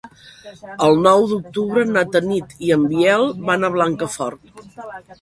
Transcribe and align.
El 0.87 0.97
nou 1.07 1.25
d'octubre 1.33 1.85
na 1.91 2.05
Tanit 2.15 2.57
i 2.69 2.75
en 2.79 2.89
Biel 2.95 3.31
van 3.51 3.67
a 3.71 3.75
Blancafort. 3.79 4.55